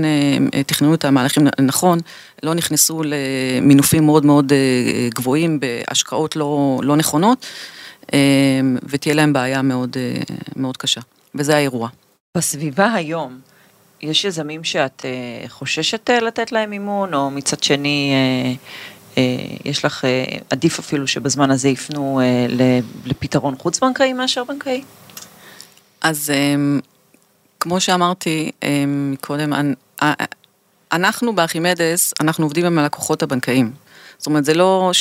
[0.67, 1.99] תכננו את המהלכים נכון,
[2.43, 4.53] לא נכנסו למינופים מאוד מאוד
[5.09, 7.45] גבוהים בהשקעות לא, לא נכונות,
[8.83, 9.97] ותהיה להם בעיה מאוד,
[10.55, 11.01] מאוד קשה,
[11.35, 11.89] וזה האירוע.
[12.37, 13.39] בסביבה היום,
[14.01, 18.53] יש יזמים שאת אה, חוששת אה, לתת להם מימון, או מצד שני, אה,
[19.65, 20.05] יש לך,
[20.49, 22.21] עדיף אפילו שבזמן הזה יפנו
[23.05, 24.83] לפתרון חוץ-בנקאי מאשר בנקאי?
[26.01, 26.33] אז
[27.59, 28.51] כמו שאמרתי
[28.87, 29.53] מקודם,
[30.91, 33.71] אנחנו בארכימדס, אנחנו עובדים עם הלקוחות הבנקאיים.
[34.21, 34.91] זאת אומרת, זה לא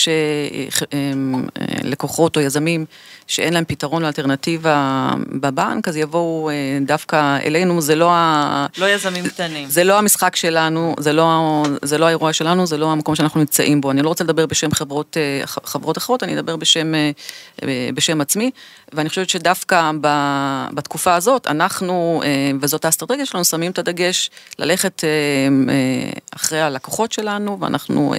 [1.83, 2.87] שלקוחות או יזמים
[3.31, 8.67] שאין להם פתרון לאלטרנטיבה בבנק, אז יבואו אה, דווקא אלינו, זה לא ה...
[8.79, 9.69] לא יזמים קטנים.
[9.69, 13.81] זה לא המשחק שלנו, זה לא, זה לא האירוע שלנו, זה לא המקום שאנחנו נמצאים
[13.81, 13.91] בו.
[13.91, 17.11] אני לא רוצה לדבר בשם חברות, אה, חברות אחרות, אני אדבר בשם, אה,
[17.95, 18.51] בשם עצמי,
[18.93, 19.91] ואני חושבת שדווקא
[20.75, 22.23] בתקופה הזאת, אנחנו,
[22.61, 25.05] וזאת האסטרטגיה שלנו, שמים את הדגש ללכת
[26.35, 28.15] אחרי הלקוחות שלנו, ואנחנו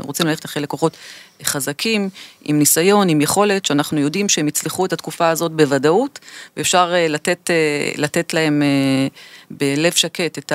[0.00, 0.96] רוצים ללכת אחרי לקוחות
[1.42, 2.08] חזקים,
[2.42, 6.18] עם ניסיון, עם יכולת, שאנחנו יודעים שהם יצלחו את התקופה הזאת בוודאות,
[6.56, 9.06] ואפשר אה, לתת, אה, לתת להם אה,
[9.50, 10.52] בלב שקט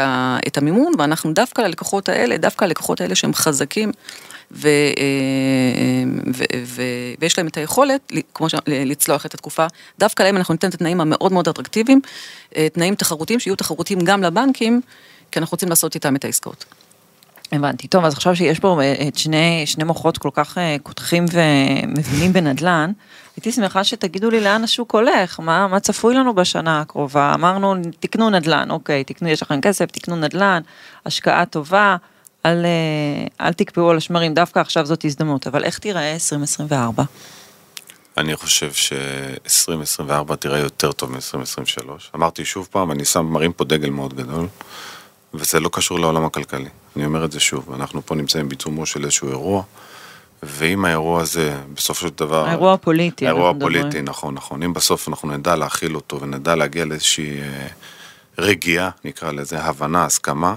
[0.48, 3.92] את המימון, ואנחנו דווקא ללקוחות האלה, דווקא ללקוחות האלה שהם חזקים.
[4.56, 4.70] ו,
[6.36, 6.82] ו, ו,
[7.20, 8.56] ויש להם את היכולת, כמו ש...
[8.68, 9.66] לצלוח את התקופה,
[10.00, 12.02] דווקא להם אנחנו ניתן את התנאים המאוד מאוד אטרקטיביים,
[12.74, 14.82] תנאים תחרותיים שיהיו תחרותיים גם לבנקים,
[15.32, 16.66] כי אנחנו רוצים לעשות איתם את העסקאות.
[17.52, 17.88] הבנתי.
[17.88, 22.34] טוב, אז עכשיו שיש פה אה, את שני, שני מוחות כל כך אה, קודחים ומבינים
[22.34, 22.92] בנדל"ן,
[23.38, 27.34] הייתי שמחה שתגידו לי לאן השוק הולך, מה, מה צפוי לנו בשנה הקרובה.
[27.34, 30.62] אמרנו, תקנו נדל"ן, אוקיי, תקנו, יש לכם כסף, תקנו נדל"ן,
[31.06, 31.96] השקעה טובה,
[32.46, 37.04] אל, אה, אל תקפאו על השמרים, דווקא עכשיו זאת הזדמנות, אבל איך תיראה 2024?
[38.18, 41.90] אני חושב ש-2024 תראה יותר טוב מ-2023.
[42.16, 44.48] אמרתי שוב פעם, אני שם, מרים פה דגל מאוד גדול.
[45.34, 46.70] וזה לא קשור לעולם הכלכלי.
[46.96, 49.64] אני אומר את זה שוב, אנחנו פה נמצאים בעיצומו של איזשהו אירוע,
[50.44, 52.48] ואם האירוע הזה, בסופו של דבר...
[52.48, 53.78] האירוע הפוליטי, האירוע אנחנו מדברים.
[53.88, 54.64] הפוליטי, נכון, נכון.
[54.64, 57.68] אם בסוף אנחנו נדע להכיל אותו ונדע להגיע לאיזושהי אה,
[58.38, 60.56] רגיעה, נקרא לזה, הבנה, הסכמה,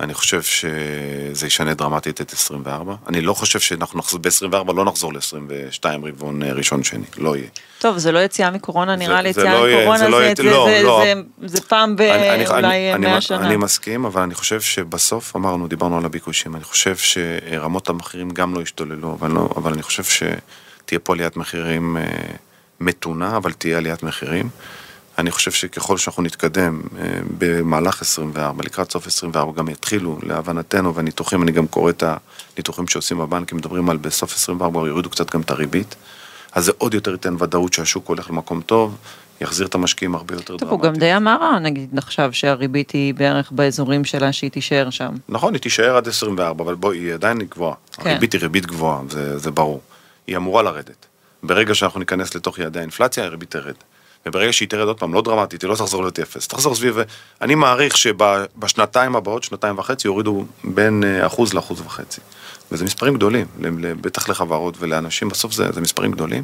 [0.00, 2.94] אני חושב שזה ישנה דרמטית את 24.
[3.08, 7.48] אני לא חושב שאנחנו נחזור, ב-24 לא נחזור ל-22 רבעון אה, ראשון שני, לא יהיה.
[7.78, 10.34] טוב, זה לא יציאה מקורונה, נראה לי זה יציאה לא מקורונה, זה לא זה- יהיה-
[10.36, 11.02] זה- לא, זה- לא.
[11.04, 13.46] זה- זה פעם אני- אני- באולי אני- אני- 100 שנה.
[13.46, 18.54] אני מסכים, אבל אני חושב שבסוף, אמרנו, דיברנו על הביקושים, אני חושב שרמות המחירים גם
[18.54, 22.02] לא ישתוללו, אבל, לא, אבל אני חושב שתהיה פה עליית מחירים אה,
[22.80, 24.48] מתונה, אבל תהיה עליית מחירים.
[25.18, 31.42] אני חושב שככל שאנחנו נתקדם אה, במהלך 24, לקראת סוף 24, גם יתחילו, להבנתנו, והניתוחים,
[31.42, 32.04] אני גם קורא את
[32.56, 35.94] הניתוחים שעושים בבנקים, מדברים על בסוף 24, יורידו קצת גם את הריבית.
[36.52, 38.96] אז זה עוד יותר ייתן ודאות שהשוק הולך למקום טוב,
[39.40, 43.52] יחזיר את המשקיעים הרבה יותר טוב, הוא גם די אמר, נגיד עכשיו שהריבית היא בערך
[43.52, 45.14] באזורים שלה שהיא תישאר שם.
[45.28, 47.74] נכון, היא תישאר עד 24, אבל בואי, היא עדיין גבוהה.
[47.92, 48.10] כן.
[48.10, 49.80] הריבית היא ריבית גבוהה, זה, זה ברור.
[50.26, 51.06] היא אמורה לרדת.
[51.42, 53.74] ברגע שאנחנו ניכנס לתוך יעדי האינפלציה, הריבית תרד.
[54.26, 56.98] וברגע שהיא תרד עוד פעם, לא דרמטית, היא לא תחזור להיות אפס, תחזור סביב...
[57.40, 62.20] אני מעריך שבשנתיים הבאות, שנתיים וחצי, יורידו בין אה, אחוז לאחוז וחצי.
[62.72, 63.46] וזה מספרים גדולים,
[64.00, 66.42] בטח לחברות ולאנשים, בסוף זה, זה מספרים גדולים.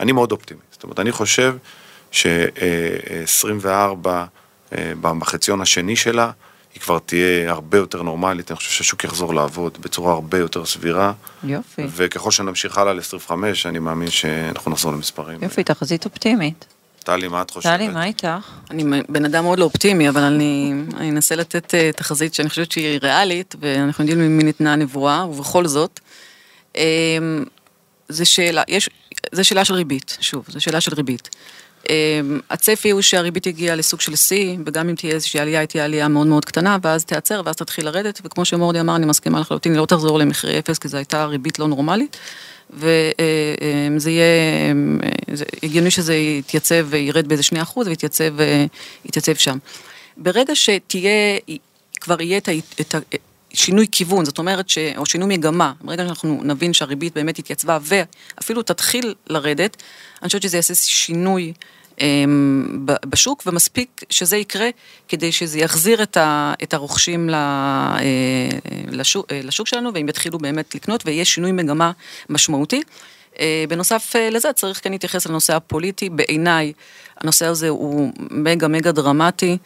[0.00, 0.60] אני מאוד אופטימי.
[0.72, 1.56] זאת אומרת, אני חושב
[2.10, 4.06] ש-24
[5.00, 6.30] בחציון השני שלה,
[6.74, 11.12] היא כבר תהיה הרבה יותר נורמלית, אני חושב שהשוק יחזור לעבוד בצורה הרבה יותר סבירה,
[11.44, 13.32] יופי, וככל שנמשיך הלאה ל-25,
[13.64, 15.38] אני מאמין שאנחנו נחזור למספרים.
[15.42, 16.73] יופי, תחזית אופטימית.
[17.04, 17.72] טלי, מה את חושבת?
[17.72, 18.28] טלי, מה איתך?
[18.70, 22.72] אני בן אדם מאוד לא אופטימי, אבל אני, אני אנסה לתת אה, תחזית שאני חושבת
[22.72, 26.00] שהיא ריאלית, ואנחנו יודעים ממי ניתנה הנבואה, ובכל זאת,
[26.76, 26.82] אה,
[28.08, 28.90] זה שאלה, יש,
[29.32, 31.28] זה שאלה של ריבית, שוב, זה שאלה של ריבית.
[31.90, 35.84] אה, הצפי הוא שהריבית הגיעה לסוג של שיא, וגם אם תהיה איזושהי עלייה, היא תהיה
[35.84, 39.72] עלייה מאוד מאוד קטנה, ואז תיעצר, ואז תתחיל לרדת, וכמו שמורדי אמר, אני מסכימה לחלוטין,
[39.72, 42.16] היא לא תחזור למחירי אפס, כי זו הייתה ריבית לא נורמלית,
[42.70, 44.74] וזה יהיה,
[45.32, 49.58] זה הגיוני שזה יתייצב וירד באיזה שני אחוז, ויתייצב אה, שם.
[50.16, 51.38] ברגע שתהיה,
[52.00, 52.48] כבר יהיה את.
[52.80, 52.94] את
[53.54, 54.78] שינוי כיוון, זאת אומרת, ש...
[54.96, 59.82] או שינוי מגמה, ברגע שאנחנו נבין שהריבית באמת התייצבה ואפילו תתחיל לרדת,
[60.22, 61.52] אני חושבת שזה יעשה שינוי
[63.06, 64.68] בשוק, ומספיק שזה יקרה
[65.08, 66.54] כדי שזה יחזיר את, ה...
[66.62, 67.30] את הרוכשים.
[67.34, 67.98] אה,
[68.88, 71.92] לשוק, אה, לשוק שלנו, והם יתחילו באמת לקנות, ויהיה שינוי מגמה
[72.28, 72.82] משמעותי.
[73.40, 76.72] אה, בנוסף לזה צריך כן להתייחס לנושא הפוליטי, בעיניי
[77.20, 79.58] הנושא הזה הוא מגה מגה דרמטי.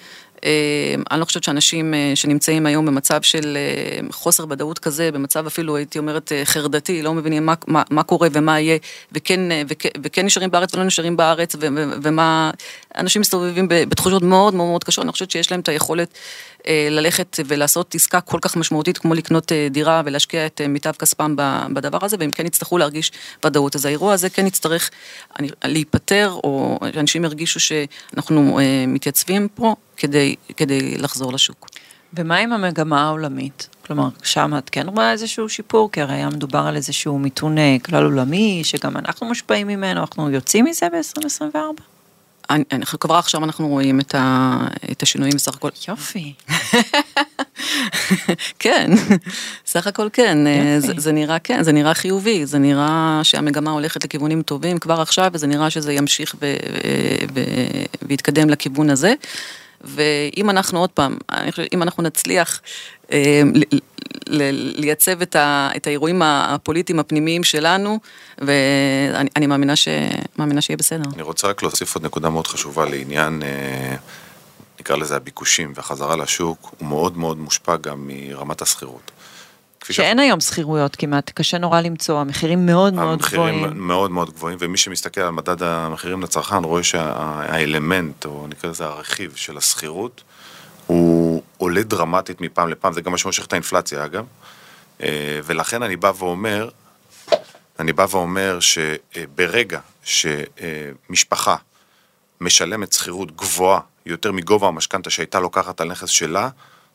[0.45, 5.47] אה, אני לא חושבת שאנשים אה, שנמצאים היום במצב של אה, חוסר ודאות כזה, במצב
[5.47, 8.79] אפילו הייתי אומרת חרדתי, לא מבינים מה, מה, מה קורה ומה יהיה,
[9.13, 12.51] וכן, וכן, וכן נשארים בארץ ולא נשארים בארץ, ו, ו, ומה,
[12.99, 16.19] אנשים מסתובבים בתחושות מאוד מאוד מאוד קשות, אני חושבת שיש להם את היכולת
[16.91, 21.37] ללכת ולעשות עסקה כל כך משמעותית כמו לקנות אה, דירה ולהשקיע את אה, מיטב כספם
[21.73, 23.13] בדבר הזה, והם כן יצטרכו להרגיש
[23.45, 23.77] ודאות.
[23.77, 24.91] אז האירוע הזה כן יצטרך
[25.65, 31.69] להיפטר, או שאנשים ירגישו שאנחנו אה, מתייצבים פה כדי, כדי לחזור לשוק.
[32.15, 33.69] ומה עם המגמה העולמית?
[33.87, 35.93] כלומר, שם את כן רואה איזשהו שיפור?
[35.93, 40.31] כי הרי היה מדובר על איזשהו מיתון אה, כלל עולמי, שגם אנחנו מושפעים ממנו, אנחנו
[40.31, 41.83] יוצאים מזה ב-2024?
[42.51, 42.65] אני,
[43.01, 44.59] כבר עכשיו אנחנו רואים את, ה,
[44.93, 45.69] את השינויים בסך הכל.
[45.89, 46.35] יופי.
[48.59, 48.91] כן,
[49.67, 50.87] סך הכל כן, יופי.
[50.87, 55.31] זה, זה נראה כן, זה נראה חיובי, זה נראה שהמגמה הולכת לכיוונים טובים כבר עכשיו,
[55.33, 56.55] וזה נראה שזה ימשיך ו,
[57.35, 57.41] ו,
[58.03, 59.15] ויתקדם לכיוון הזה.
[59.89, 62.61] ואם אנחנו עוד פעם, אני חושבת, אם אנחנו נצליח
[63.13, 63.43] אה,
[64.77, 67.99] לייצב את, ה, את האירועים הפוליטיים הפנימיים שלנו,
[68.39, 69.89] ואני אני מאמינה, ש,
[70.39, 71.11] מאמינה שיהיה בסדר.
[71.15, 73.97] אני רוצה רק להוסיף עוד נקודה מאוד חשובה לעניין, אה,
[74.81, 79.11] נקרא לזה הביקושים והחזרה לשוק, הוא מאוד מאוד מושפע גם מרמת השכירות.
[79.89, 83.55] כפי שאין היום שכירויות כמעט, קשה נורא למצוא, המחירים מאוד מאוד גבוהים.
[83.55, 88.85] המחירים מאוד מאוד גבוהים, ומי שמסתכל על מדד המחירים לצרכן רואה שהאלמנט, או נקרא לזה
[88.85, 90.23] הרכיב של השכירות,
[90.87, 94.25] הוא עולה דרמטית מפעם לפעם, זה גם מה שמושך את האינפלציה אגב,
[95.03, 96.69] אה, ולכן אני בא ואומר,
[97.79, 101.57] אני בא ואומר שברגע שמשפחה
[102.41, 106.49] משלמת שכירות גבוהה יותר מגובה המשכנתה שהייתה לוקחת על נכס שלה,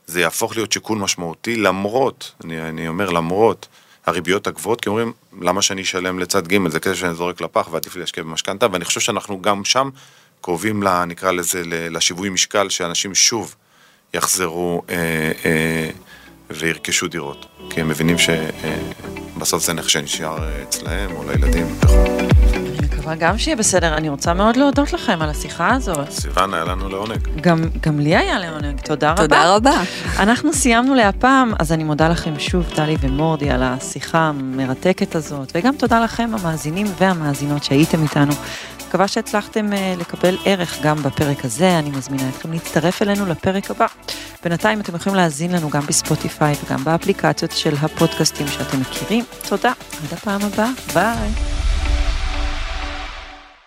[0.07, 3.67] זה יהפוך להיות שיקול משמעותי למרות, אני, אני אומר למרות
[4.05, 7.95] הריביות הגבוהות, כי אומרים למה שאני אשלם לצד ג' זה כזה שאני זורק לפח ועדיף
[7.95, 9.89] להשקיע במשכנתה, ואני חושב שאנחנו גם שם
[10.41, 13.55] קרובים, לה, נקרא לזה, לשיווי משקל, שאנשים שוב
[14.13, 14.95] יחזרו אה,
[15.45, 15.89] אה,
[16.49, 22.82] וירכשו דירות, כי הם מבינים שבסוף זה נכס שנשאר אה, אצלהם או לילדים וכו'.
[23.03, 23.97] מקווה גם שיהיה בסדר.
[23.97, 26.11] אני רוצה מאוד להודות לכם על השיחה הזאת.
[26.11, 27.27] סיוון, היה לנו לעונג.
[27.41, 29.21] גם, גם לי היה לעונג, תודה רבה.
[29.21, 29.81] תודה רבה.
[30.19, 35.75] אנחנו סיימנו להפעם, אז אני מודה לכם שוב, טלי ומורדי, על השיחה המרתקת הזאת, וגם
[35.75, 38.33] תודה לכם, המאזינים והמאזינות שהייתם איתנו.
[38.87, 43.87] מקווה שהצלחתם uh, לקבל ערך גם בפרק הזה, אני מזמינה אתכם להצטרף אלינו לפרק הבא.
[44.43, 49.25] בינתיים אתם יכולים להאזין לנו גם בספוטיפיי וגם באפליקציות של הפודקאסטים שאתם מכירים.
[49.49, 49.71] תודה,
[50.03, 51.72] עד הפעם הבאה, ביי.